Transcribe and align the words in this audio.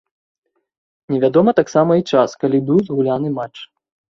Невядома 1.15 1.53
таксама 1.61 1.91
і 2.01 2.07
час, 2.15 2.29
калі 2.45 2.63
быў 2.71 2.79
згуляны 2.89 3.29
матч. 3.39 3.57